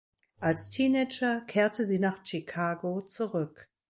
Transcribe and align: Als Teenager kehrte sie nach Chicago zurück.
Als 0.39 0.71
Teenager 0.71 1.41
kehrte 1.41 1.85
sie 1.85 1.99
nach 1.99 2.25
Chicago 2.25 3.03
zurück. 3.03 3.69